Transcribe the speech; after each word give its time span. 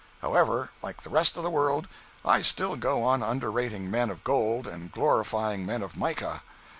However, 0.23 0.71
like 0.81 1.03
the 1.03 1.11
rest 1.11 1.37
of 1.37 1.43
the 1.43 1.51
world, 1.51 1.87
I 2.25 2.41
still 2.41 2.75
go 2.75 3.03
on 3.03 3.21
underrating 3.21 3.91
men 3.91 4.09
of 4.09 4.23
gold 4.23 4.65
and 4.65 4.91
glorifying 4.91 5.63
men 5.63 5.83
of 5.83 5.95
mica. 5.95 6.41